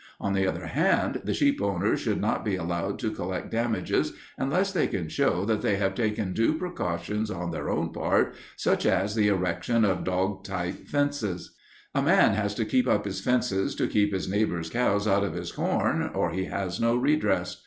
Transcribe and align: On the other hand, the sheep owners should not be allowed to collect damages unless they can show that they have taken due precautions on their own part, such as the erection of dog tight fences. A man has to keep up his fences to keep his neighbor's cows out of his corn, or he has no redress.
On 0.19 0.33
the 0.33 0.47
other 0.47 0.65
hand, 0.65 1.21
the 1.25 1.33
sheep 1.35 1.61
owners 1.61 1.99
should 1.99 2.19
not 2.19 2.43
be 2.43 2.55
allowed 2.55 2.97
to 2.97 3.11
collect 3.11 3.51
damages 3.51 4.13
unless 4.35 4.71
they 4.71 4.87
can 4.87 5.09
show 5.09 5.45
that 5.45 5.61
they 5.61 5.75
have 5.75 5.93
taken 5.93 6.33
due 6.33 6.55
precautions 6.57 7.29
on 7.29 7.51
their 7.51 7.69
own 7.69 7.93
part, 7.93 8.33
such 8.55 8.87
as 8.87 9.13
the 9.13 9.27
erection 9.27 9.85
of 9.85 10.03
dog 10.03 10.43
tight 10.43 10.87
fences. 10.87 11.53
A 11.93 12.01
man 12.01 12.33
has 12.33 12.55
to 12.55 12.65
keep 12.65 12.87
up 12.87 13.05
his 13.05 13.21
fences 13.21 13.75
to 13.75 13.85
keep 13.85 14.11
his 14.11 14.27
neighbor's 14.27 14.71
cows 14.71 15.07
out 15.07 15.23
of 15.23 15.35
his 15.35 15.51
corn, 15.51 16.09
or 16.15 16.31
he 16.31 16.45
has 16.45 16.81
no 16.81 16.95
redress. 16.95 17.57